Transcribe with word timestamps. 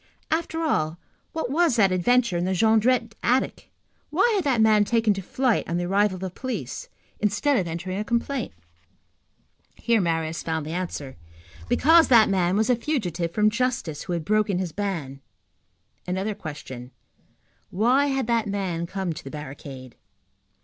After 0.31 0.63
all, 0.63 0.97
what 1.31 1.51
was 1.51 1.75
that 1.75 1.91
adventure 1.91 2.35
in 2.35 2.43
the 2.45 2.55
Jondrette 2.55 3.13
attic? 3.21 3.69
Why 4.09 4.31
had 4.33 4.43
that 4.45 4.59
man 4.59 4.83
taken 4.83 5.13
to 5.13 5.21
flight 5.21 5.69
on 5.69 5.77
the 5.77 5.83
arrival 5.83 6.15
of 6.15 6.21
the 6.21 6.31
police, 6.31 6.89
instead 7.19 7.55
of 7.55 7.67
entering 7.67 7.99
a 7.99 8.03
complaint? 8.03 8.51
Here 9.75 10.01
Marius 10.01 10.41
found 10.41 10.65
the 10.65 10.71
answer. 10.71 11.17
Because 11.69 12.07
that 12.07 12.29
man 12.29 12.57
was 12.57 12.67
a 12.71 12.75
fugitive 12.75 13.31
from 13.31 13.51
justice, 13.51 14.01
who 14.05 14.13
had 14.13 14.25
broken 14.25 14.57
his 14.57 14.71
ban. 14.71 15.21
Another 16.07 16.33
question: 16.33 16.89
Why 17.69 18.07
had 18.07 18.25
that 18.25 18.47
man 18.47 18.87
come 18.87 19.13
to 19.13 19.23
the 19.23 19.29
barricade? 19.29 19.95